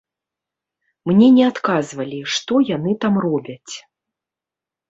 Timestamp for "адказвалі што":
1.51-2.53